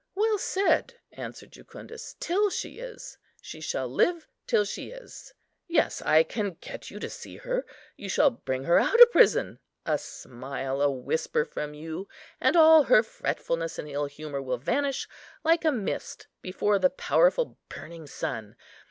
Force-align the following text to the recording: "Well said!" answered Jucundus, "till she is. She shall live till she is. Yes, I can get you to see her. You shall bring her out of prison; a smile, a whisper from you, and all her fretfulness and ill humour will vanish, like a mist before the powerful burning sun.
"Well 0.15 0.39
said!" 0.39 0.95
answered 1.11 1.51
Jucundus, 1.51 2.15
"till 2.19 2.49
she 2.49 2.79
is. 2.79 3.19
She 3.39 3.61
shall 3.61 3.87
live 3.87 4.27
till 4.47 4.65
she 4.65 4.89
is. 4.89 5.31
Yes, 5.67 6.01
I 6.01 6.23
can 6.23 6.57
get 6.59 6.89
you 6.89 6.97
to 6.97 7.07
see 7.07 7.37
her. 7.37 7.67
You 7.97 8.09
shall 8.09 8.31
bring 8.31 8.63
her 8.63 8.79
out 8.79 8.99
of 8.99 9.11
prison; 9.11 9.59
a 9.85 9.99
smile, 9.99 10.81
a 10.81 10.89
whisper 10.89 11.45
from 11.45 11.75
you, 11.75 12.07
and 12.39 12.55
all 12.55 12.85
her 12.85 13.03
fretfulness 13.03 13.77
and 13.77 13.87
ill 13.87 14.07
humour 14.07 14.41
will 14.41 14.57
vanish, 14.57 15.07
like 15.43 15.63
a 15.63 15.71
mist 15.71 16.25
before 16.41 16.79
the 16.79 16.89
powerful 16.89 17.59
burning 17.69 18.07
sun. 18.07 18.55